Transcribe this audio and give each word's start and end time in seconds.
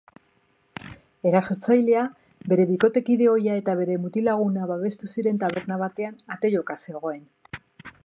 Erasotzailea 1.31 2.05
bere 2.53 2.65
bikotekide 2.71 3.29
ohia 3.35 3.59
eta 3.63 3.77
bere 3.83 4.01
mutil-laguna 4.07 4.67
babestu 4.75 5.13
ziren 5.17 5.41
taberna 5.45 5.81
batean 5.87 6.21
ate-joka 6.39 6.83
zegoen. 6.89 7.27